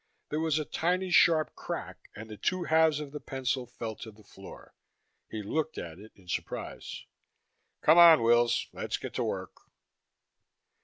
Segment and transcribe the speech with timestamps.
[0.29, 4.09] There was a tiny sharp crack and the two halves of the pencil fell to
[4.11, 4.73] the floor.
[5.29, 7.05] He looked at it in surprise.
[7.81, 8.65] "Come on, Wills.
[8.73, 9.59] Let's get to work."